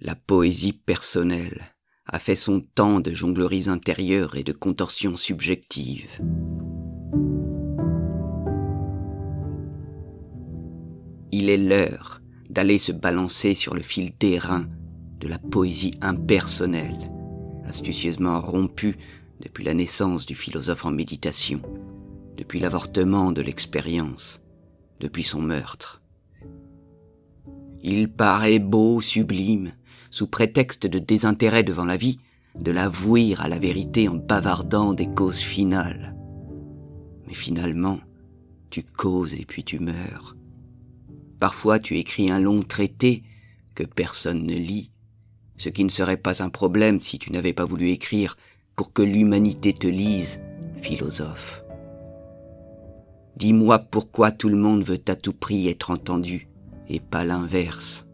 [0.00, 1.74] La poésie personnelle
[2.06, 6.20] a fait son temps de jongleries intérieures et de contorsions subjectives.
[11.32, 14.68] Il est l'heure d'aller se balancer sur le fil d'airain
[15.18, 17.10] de la poésie impersonnelle,
[17.64, 18.96] astucieusement rompue
[19.40, 21.60] depuis la naissance du philosophe en méditation,
[22.36, 24.42] depuis l'avortement de l'expérience,
[25.00, 26.02] depuis son meurtre.
[27.82, 29.72] Il paraît beau, sublime,
[30.10, 32.18] sous prétexte de désintérêt devant la vie,
[32.58, 36.14] de l'avouer à la vérité en bavardant des causes finales.
[37.26, 38.00] Mais finalement,
[38.70, 40.36] tu causes et puis tu meurs.
[41.40, 43.22] Parfois tu écris un long traité
[43.74, 44.90] que personne ne lit,
[45.56, 48.36] ce qui ne serait pas un problème si tu n'avais pas voulu écrire
[48.76, 50.40] pour que l'humanité te lise,
[50.80, 51.64] philosophe.
[53.36, 56.48] Dis-moi pourquoi tout le monde veut à tout prix être entendu
[56.88, 58.07] et pas l'inverse.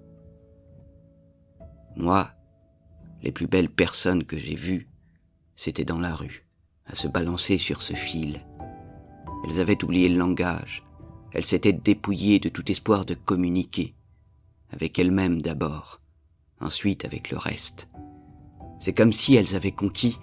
[1.97, 2.31] Moi,
[3.23, 4.89] les plus belles personnes que j'ai vues,
[5.55, 6.47] c'était dans la rue,
[6.87, 8.45] à se balancer sur ce fil.
[9.45, 10.85] Elles avaient oublié le langage,
[11.33, 13.95] elles s'étaient dépouillées de tout espoir de communiquer,
[14.71, 16.01] avec elles-mêmes d'abord,
[16.61, 17.89] ensuite avec le reste.
[18.81, 20.19] C'est comme si elles avaient conquis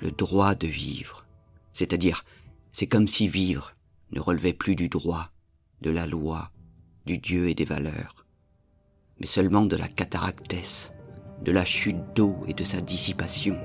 [0.00, 1.26] le droit de vivre,
[1.72, 2.24] c'est-à-dire
[2.72, 3.74] c'est comme si vivre
[4.12, 5.30] ne relevait plus du droit,
[5.80, 6.50] de la loi,
[7.06, 8.26] du Dieu et des valeurs,
[9.18, 10.92] mais seulement de la cataractesse,
[11.42, 13.56] de la chute d'eau et de sa dissipation,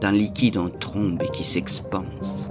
[0.00, 2.50] d'un liquide en trombe et qui s'expanse.